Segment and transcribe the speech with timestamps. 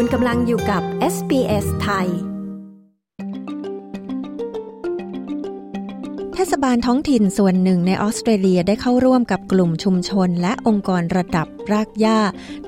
[0.00, 0.82] คุณกำลังอยู่กับ
[1.14, 2.08] SBS ไทย
[6.34, 12.18] เทศบาลท้องถิ่นส่วนหนึ่งในออสเตรเลียได้เข้าร่วมกับกลุ่มชุมชนและองค์กรระดับ รากหญ้า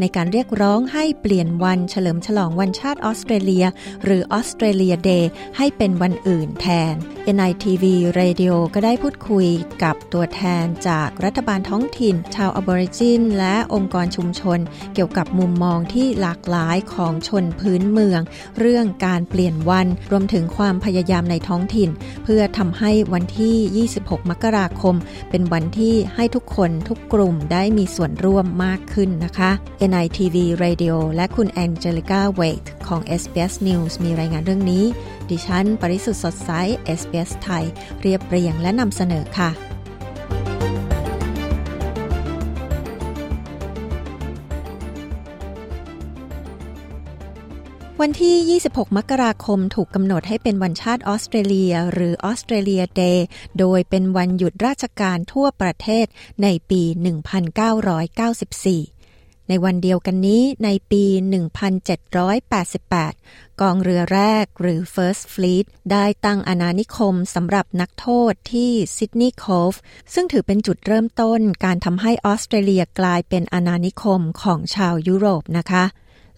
[0.00, 3.64] ในการเรียกร้องให้เปลี่ยนวันเฉลิมฉลองวันชาติออสเตรเลีย
[4.04, 6.94] หรือออสเตรเลียเดย์ให้เป็นวันอื่นแทน
[7.36, 7.84] NITV
[8.18, 9.46] Radio ก็ได้พูดคุย
[9.82, 14.58] กับตัวแทนจากรัฐบาลท้องถิ่น ชาวอบอริจิน และองค์กรชุมชน
[14.94, 18.20] เกี่ยวกับมุมมองที่หลากหลายของชนพื้นเมือง
[18.58, 21.91] เรื่องการเปลี่ยนวันรวมถึงความพยายามในท้องถิ่น
[22.24, 24.94] เพื่อทำให้วันที่ 26 มกราคม
[25.30, 29.50] เป็นวันที่ให้ทุกคนทุกกลุ่มได้มีส่วนร่วมมากขึ้นนะคะ
[29.90, 34.84] NITV Radio และคุณแองเจลิก้าเวทของ SBS News มีรายงานเรื่องนี้
[35.30, 36.50] ดิฉัน ปริสุทธ์สดใส
[36.98, 37.64] SBS ไทย
[38.02, 39.70] เรียบเรียงและนำเสนอค่ะ
[48.05, 53.27] วันที่ 26 มกราคมถูกกำหนดให้เป็นวันชาติออสเตรเลีย หรือออสเตรเลียเดย์
[53.59, 56.06] โดยเป็นวันหยุดราชการทั่วประเทศ
[56.43, 56.83] ในปี
[58.97, 61.05] 1994 ในวันเดียวกันนี้ในปี
[62.73, 69.75] 1788 กองเรือแรกหรือ First Fleet ได้ตั้งอาณานิคมสำหรับนักโทษที่ซิดนีย์โคฟ
[70.15, 75.84] ซึ่งถือเป็นจุดเริ่มต้นการทำให้ออสเตรเลียกลายเป็นอาณานิคมของชาวยุโรปนะคะ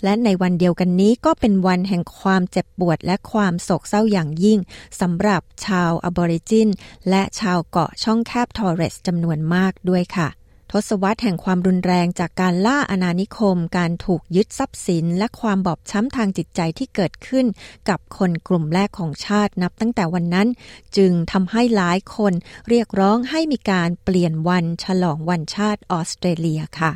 [0.05, 4.59] และในวันเดียวกันนี้ก็เป็นวันแห่งความเจ็บปวดและความโศกเศร้าอย่างยิ่ง
[5.01, 6.69] สำหรับชาวอบอริจิน
[7.11, 10.29] และชาวเกาะช่องแคบทอร์เรสจำนวนมากด้วยค่ะ
[10.73, 17.47] ทศวรรษแห่งความรุนแรงจากการล่าอาณานิคม การถูกยึดทรัพย์สิน และความบอบช้ำทางจิตใจที่เกิดขึ้น
[17.89, 20.49] กับคนกลุ่มแรกของชาตินับตั้งแต่วันนั้น
[20.97, 22.33] จึงทำให้หลายคน
[22.69, 26.93] เรียกร้องให้มีการเปลี่ยนวันฉลองวันชาติออสเตรเลียค่ะ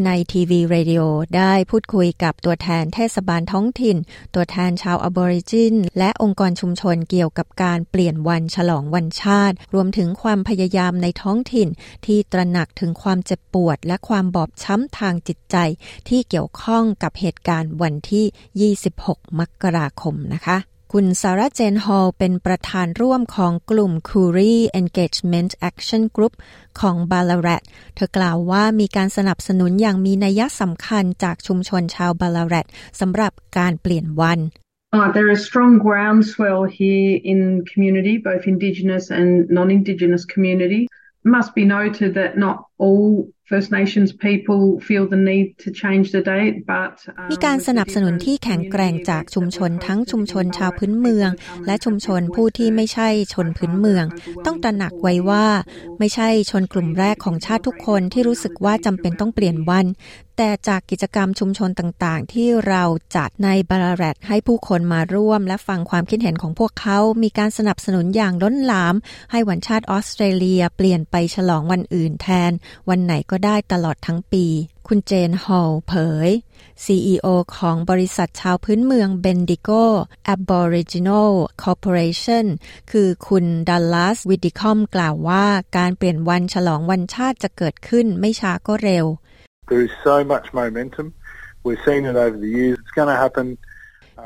[0.00, 1.02] NITV Radio
[1.36, 3.96] ได้พูดคุยกับตัวแทนเทศบาลท้องถิ่น
[4.34, 11.68] ตัวแทนชาวอบอริจิน และองค์กรชุมชนเกี่ยวกับการเปลี่ยนวันฉลองวันชาติ รวมถึงความพยายามในท้องถิ่น
[12.06, 15.56] ที่ตระหนักถึงความเจ็บปวด และความบอบช้ำทางจิตใจ
[16.08, 20.58] ที่เกี่ยวข้องกับเหตุการณ์วันที่ 26 มกราคมนะคะ
[20.96, 26.34] คุณซาร่าเจนฮอลเป็นประธานร่วมของกลุ่ม c u r y Engagement Action Group
[26.80, 27.62] ของ b a l a r a t
[27.94, 32.66] เธอกล่าวว่ามีการสนับสนุนอย่างมีนัยสำคัญจากชุมชนชาว b a l a r a t
[33.00, 34.38] สำหรับการเปลี่ยนวัน
[34.98, 37.40] Uh, there is strong groundswell here in
[37.72, 40.82] community, both Indigenous and non-Indigenous community.
[41.36, 42.56] Must be noted that not
[47.32, 51.30] มีการสนับสนุนที่แข็งแกร่งจากชุมชนทั้งชุมชนชาวพื้นเมือง
[51.66, 54.04] และชุมชนผู้ที่ไม่ใช่ชนพื้นเมือง
[54.46, 55.46] ต้องตระหนักไว้ว่า
[55.98, 59.86] ไม่ใช่ชนกลุ่มแรกของชาติทุกคนที่รู้สึกว่าจำเป็นต้องเปลี่ยนวัน
[60.38, 62.82] แต่จากกิจกรรมชุมชนต่างๆ ที่เรา
[63.16, 68.94] จัดในบาราแรดให้ผู้คนมาร่วม และฟังความคิดเห็นของพวกเขา มีการสนับสนุนอย่างล้นหลาม
[69.30, 72.52] ให้วันชาติออสเตรเลีย เปลี่ยนไปฉลองวันอื่นแทน
[72.88, 74.44] วันไหนก็ได้ตลอดทั้งปี
[74.88, 75.94] คุณเจนฮอลเผ
[76.26, 76.30] ย
[76.84, 79.82] CEO ของบริษัทชาวพื้นเมือง Bendigo
[80.34, 82.46] Aboriginal Corporation
[82.90, 85.46] คือคุณดัลลัสวิดิคอมกล่าวว่า
[85.76, 89.06] การเปลี่ยนวันฉลองวันชาติจะเกิดขึ้นไม่ช้าก็เร็ว
[89.70, 91.06] There is so much momentum.
[91.64, 92.76] We've seen it over the years.
[92.82, 93.46] It's going to happen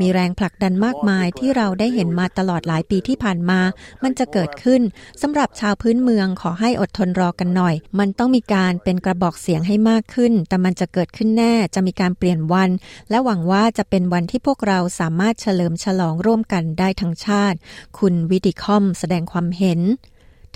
[0.01, 3.61] มีแรงผลักดันมากมายที่เราได้เห็นมาตลอดหลายปีที่ผ่านมา
[4.03, 4.83] มันจะเกิดขึ้น
[5.23, 12.71] สำหรับชาวพื้นเมืองขอให้อดทนรอกันหน่อย มันต้องมีการเป็นกระบอกเสียงให้มากขึ้น แต่มันจะเกิดขึ้นแน่จะมีการเปลี่ยนวัน
[13.11, 17.57] และหวังว่าจะเป็นวันที่พวกเราสามารถเฉลิมฉลองร่วมกันได้ทั้งชาติ
[17.99, 19.81] คุณวิดิคอมแสดงความเห็น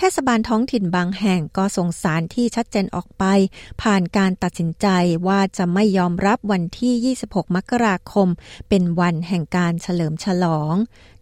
[0.02, 3.24] เทศบาลท้องถิ่นบางแห่งก็ส่งสารที่ชัดเจนออกไป
[3.82, 4.86] ผ่านการตัดสินใจ
[5.26, 8.28] ว่าจะไม่ยอมรับวันที่ 26 มกราคม
[8.68, 10.74] เป็นวันแห่งการเฉลิมฉลอง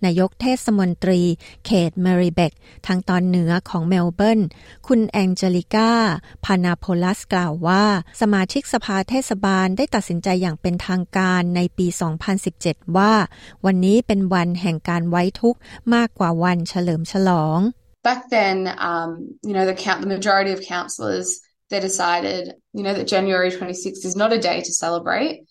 [0.05, 1.23] นายกเทศมนตรี
[1.67, 2.53] เขตเมริเบก
[2.87, 4.41] ทางตอนเหนือของเมลเบิร์น
[4.87, 5.93] คุณแองเจลิก้า
[6.45, 7.85] พานาโพลัสกล่าวว่า
[8.21, 11.87] สมาชิกสภาเทศบาลได้ตัดสินใจอย่างเป็นทางการในปี
[12.43, 13.13] 2017 ว่า
[13.65, 15.59] วันนี้เป็นวันแห่งการไว้ทุกข์
[15.95, 17.61] มากกว่าวันเฉลิมฉลอง
[18.03, 21.41] back then, um, you know, the count, the majority of councillors,
[21.71, 25.48] they decided, you know, that January 26th is not a day to celebrate.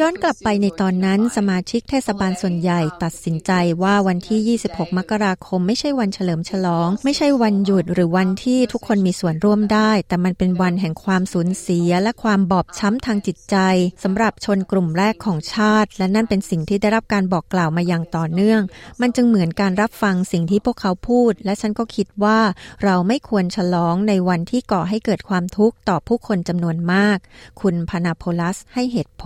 [0.00, 3.52] ย้อนกลับไปในตอนนั้นสมาชิกเทศบาลส่วนใหญ่ตัดสินใจ
[3.82, 13.56] ว่าวันที่ 26 มกราคม ไม่ใช่วันเฉลิมฉลอง ไม่ใช่วันหยุดหรือวันที่ทุกคนมีส่วนร่วมได้ แต่มันเป็นวันแห่งความสูญเสีย และความบอบช้ำทางจิตใจ
[14.04, 18.60] สำหรับชนกลุ่มแรกของชาติ และนั่นเป็นสิ่งที่ได้รับการบอกกล่าวมาอย่างต่อเนื่อง
[19.00, 22.38] มันจึงเหมือนการรับฟังสิ่งที่พวกเขาพูด และฉันก็คิดว่า
[22.84, 27.18] เราไม่ควรฉลองในวันที่ก่อให้เกิดความทุกข์ต่อผู้คนจำนวนมาก
[27.60, 29.25] คุณพานาโพลัสให้เหตุผล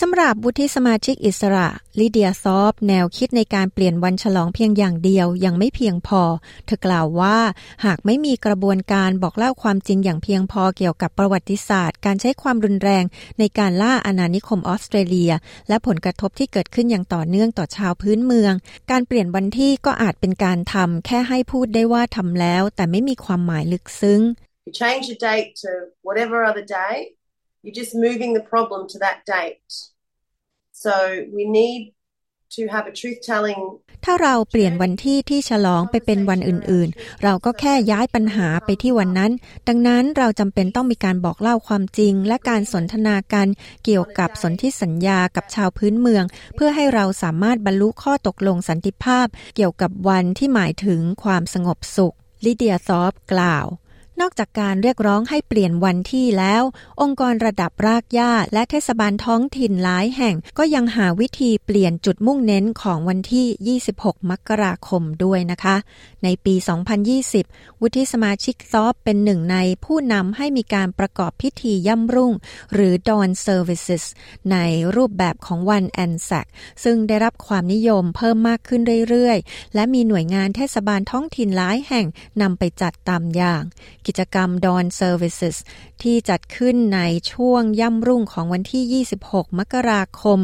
[0.00, 1.68] สำหรับวุฒิสมาชิกอิสระ
[1.98, 6.22] ลิเดียซอฟ แนวคิดในการเปลี่ยนวันฉลองเพียงอย่างเดียวยังไม่เพียงพอ
[6.66, 7.38] เธอกล่าวว่า
[7.84, 13.04] หากไม่มีกระบวนการบอกเล่าความจริงอย่างเพียงพอเกี่ยวกับประวัติศาสตร์ การใช้ความรุนแรง
[13.38, 15.32] ในการล่าอาณานิคมออสเตรเลีย
[15.68, 18.52] และผลกระทบที่เกิดขึ้นอย่างต่อเนื่องต่อชาวพื้นเมือง
[18.90, 24.22] การเปลี่ยนวันที่ก็อาจเป็นการทำแค่ให้พูดได้ว่าทำแล้ว แต่ไม่มีความหมายลึกซึ้ง
[24.82, 25.70] change the date to
[26.06, 26.94] whatever other day,
[27.62, 29.72] you're just moving the problem to that date.
[30.72, 30.94] So
[31.36, 31.94] we need
[32.56, 33.60] to have a truth telling
[34.04, 39.32] ถ้าเราเปลี่ยนวันที่ที่ฉลองไปเป็นวันอื่นๆ เราก็แค่ย้ายปัญหาไปที่วันนั้น
[39.68, 43.46] ดังนั้นเราจำเป็นต้องมีการบอกเล่าความจริง และการสนทนากัน
[43.84, 46.24] เกี่ยวกับสนธิสัญญากับชาวพื้นเมือง
[46.54, 49.26] เพื่อให้เราสามารถบรรลุข้อตกลงสันติภาพ
[49.56, 53.66] เกี่ยวกับวันที่หมายถึงความสงบสุขลิเดียซอฟกล่าว
[54.22, 56.62] นอกจากการเรียกร้องให้เปลี่ยนวันที่แล้ว
[57.02, 65.76] องค์กรระดับรากหญ้าและเทศบาลท้องถิ่นหลายแห่ง ก็ยังหาวิธีเปลี่ยนจุดมุ่งเน้นของวันที่ 26 มกราคมด้วยนะคะ
[66.24, 66.54] ในปี
[67.18, 72.32] 2020 วุฒิสมาชิกซอฟเป็นหนึ่งในผู้นำให้มีการประกอบพิธีย่ำรุ่ง
[72.72, 74.04] หรือ Dawn Services
[74.52, 74.56] ใน
[74.96, 76.46] รูปแบบของวันแอนแซก
[76.84, 82.06] ซึ่งได้รับความนิยมเพิ่มมากขึ้นเรื่อยๆ และมีหน่วยงานเทศบาลท้องถิ่นหลายแห่ง
[82.42, 83.62] นำไปจัดตามอย่าง
[84.06, 85.56] กิิจกรรม Dawn Services
[86.02, 87.00] ที่จัดขึ้นใน
[87.32, 90.40] ช่วงย่ำรุ่งของวันที่ 26 มกราคม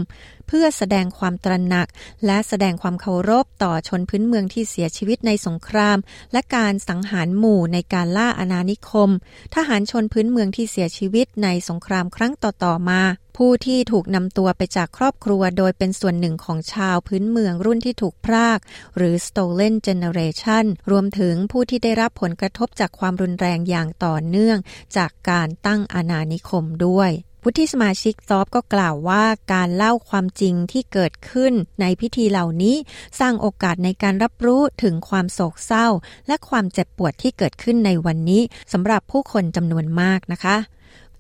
[0.49, 1.87] เพื่อแสดงความตระหนัก
[2.27, 5.99] และแสดงความเคารพต่อชนพื้นเมืองที่เสียชีวิตในสงคราม
[6.33, 9.11] และการสังหารหมู่ในการล่าอาณานิคม
[9.55, 13.03] ทหารชนพื้นเมืองที่เสียชีวิตในสงครามครั้งต่อๆมา
[13.37, 18.59] ผู้ที่ถูกนำตัวไปจากครอบครัวโดยเป็นส่วนหนึ่งของชาวพื้นเมืองรุ่นที่ถูกพราก
[18.97, 24.59] หรือ stolen generation รวมถึงผู้ที่ได้รับผลกระทบจากความรุนแรงอย่างต่อเนื่อง
[24.97, 27.11] จากการตั้งอาณานิคมด้วย
[27.45, 32.77] วุฒิสมาชิกซอฟก็กล่าวว่าการเล่าความจริงที่เกิดขึ้นในพิธีเหล่านี้
[33.21, 35.87] สร้างโอกาสในการรับรู้ถึงความโศกเศร้า
[36.27, 38.43] และความเจ็บปวดที่เกิดขึ้นในวันนี้
[38.73, 40.57] สำหรับผู้คนจำนวนมากนะคะ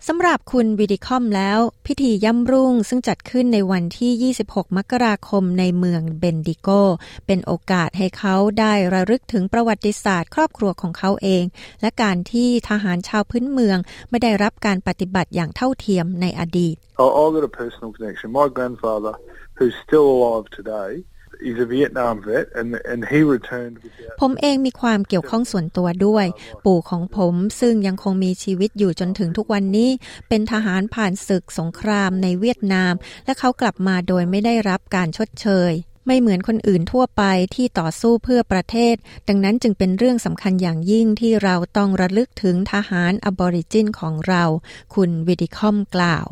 [0.06, 6.68] สำหรับคุณวิดิคอมแล้ว พิธีย่ำรุ่งซึ่งจัดขึ้นในวันที่ 26 มกราคมในเมืองเบนดิโก
[7.26, 11.44] เป็นโอกาสให้เขาได้ระลึกถึงประวัติศาสตร์ครอบครัวของเขาเอง
[11.80, 13.78] และการที่ทหารชาวพื้นเมือง
[14.10, 16.74] ไม่ได้รับการปฏิบัติอย่างเท่าเทียมในอดีต
[17.20, 18.28] I've got a personal connection.
[18.40, 19.14] My grandfather,
[19.58, 20.90] who's still alive today,
[21.48, 23.76] is a Vietnam vet and and he returned
[24.20, 26.26] ผมเองมีความเกี่ยวข้องส่วนตัวด้วย
[26.64, 29.90] ปู่ของผมซึ่งยังคงมีชีวิตอยู่จนถึงทุกวันนี้
[30.28, 32.94] เป็นทหารผ่านศึกสงครามในเวียดนาม
[33.24, 35.72] และเขากลับมาโดยไม่ได้รับการชดเชย
[36.06, 37.22] ไม่เหมือนคนอื่นทั่วไป
[37.54, 38.94] ที่ต่อสู้เพื่อประเทศ
[39.28, 44.44] ดังนั้นจึงเป็นเรื่องสำคัญอย่างยิ่งที่เราต้องระลึกถึงทหารอบอริจินของเรา
[44.94, 46.26] คุณวิดิคอมกล่าว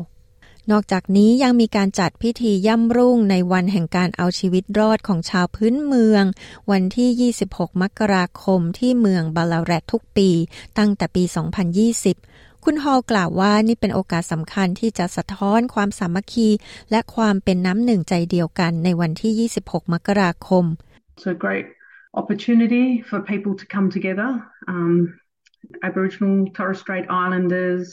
[0.71, 6.23] นอกจากนี้ยังมีการจัดพิธีย่ำรุ่งในวันแห่งการเอาชีวิตรอดของชาวพื้นเมือง
[6.71, 10.29] วันที่ 26 มกราคมที่เมืองบาลาแรตทุกปี
[10.77, 11.23] ตั้งแต่ปี
[11.93, 16.49] 2020 คุณฮอลกล่าวว่านี่เป็นโอกาสสำคัญที่จะสะท้อนความสามัคคี
[16.91, 20.65] และความเป็นน้ำหนึ่งใจเดียวกันในวันที่ 26 มกราคม
[21.15, 21.67] It's a great
[22.21, 24.29] opportunity for people to come together.
[24.73, 24.93] Um,
[25.89, 27.85] Aboriginal Torres Strait Islanders,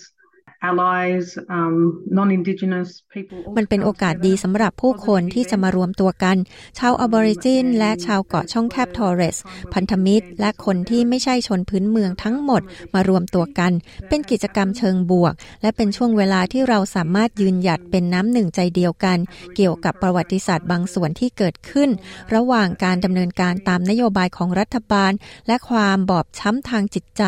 [3.57, 6.37] มันเป็นโอกาสดีสำหรับผู้คนที่จะมารวมตัวกัน
[6.79, 9.39] ชาวอบอริจิน และชาวเกาะช่องแคบทอร์เรส
[9.73, 12.63] พันธมิตร และคนที่ไม่ใช่ชนพื้นเมืองทั้งหมด
[12.95, 13.73] มารวมตัวกัน
[14.09, 19.19] เป็นกิจกรรมเชิงบวก และเป็นช่วงเวลาที่เราสามารถยืนหยัดเป็นน้ำหนึ่งใจเดียวกัน
[19.57, 21.91] เกี่ยวกับประวัติศาสตร์บางส่วนที่เกิดขึ้น
[22.35, 25.13] ระหว่างการดำเนินการตามนโยบายของรัฐบาล
[25.47, 27.25] และความบอบช้ำทางจิตใจ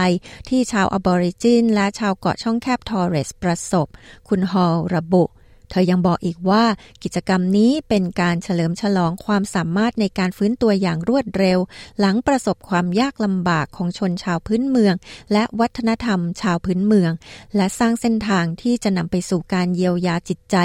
[0.49, 3.87] ที่ชาวอบอริจิน และชาวเกาะช่องแคบทอร์เรสประสบ
[4.29, 5.25] คุณฮอลระบุ
[5.71, 6.65] เธอยังบอกอีกว่า
[7.03, 11.59] กิจกรรมนี้เป็นการเฉลิมฉลองความสามารถในการฟื้นตัวอย่างรวดเร็ว
[12.01, 14.95] หลังประสบความยากลำบากของชนชาวพื้นเมือง
[15.33, 17.13] และวัฒนธรรมชาวพื้นเมือง
[17.57, 20.57] และสร้างเส้นทางที่จะนำไปสู่การเยียวยาจิตใจ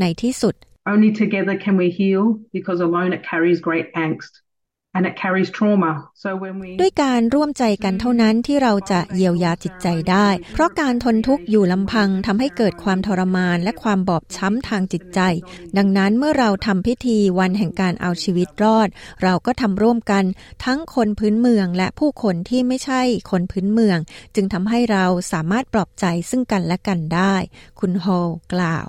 [0.00, 0.54] ในที่สุด
[0.92, 2.24] Only together can we heal
[2.56, 4.32] because alone it carries great angst.
[6.80, 15.20] ด้วยการร่วมใจกันเท่านั้นที่เราจะเยียวยาจิตใจได้ เพราะการทนทุกข์อยู่ลำพังทำให้เกิดความทรมานและความบอบช้ำทางจิตใจ
[15.76, 18.88] ดังนั้นเมื่อเราทำพิธีวันแห่งการเอาชีวิตรอด
[19.22, 20.24] เราก็ทำร่วมกัน
[20.64, 23.98] ทั้งคนพื้นเมืองและผู้คนที่ไม่ใช่คนพื้นเมือง
[24.34, 27.34] จึงทำให้เราสามารถปลอบใจซึ่งกันและกันได้
[27.80, 28.06] คุณโฮ
[28.52, 28.88] กล่าว